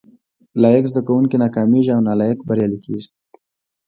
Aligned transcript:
لایق 0.61 0.85
زده 0.91 1.01
کوونکي 1.07 1.35
ناکامیږي 1.43 1.91
او 1.93 2.01
نالایق 2.07 2.39
بریالي 2.47 2.79
کیږي 2.85 3.09